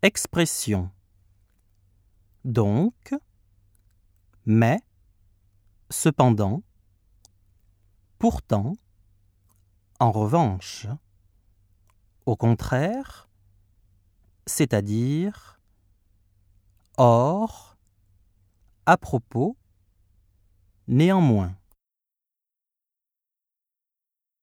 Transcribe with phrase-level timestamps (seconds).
[0.00, 0.92] Expression.
[2.44, 3.12] Donc,
[4.46, 4.78] mais,
[5.90, 6.62] cependant,
[8.20, 8.74] pourtant,
[9.98, 10.86] en revanche,
[12.26, 13.28] au contraire,
[14.46, 15.60] c'est-à-dire,
[16.96, 17.76] or,
[18.86, 19.56] à propos,
[20.86, 21.57] néanmoins.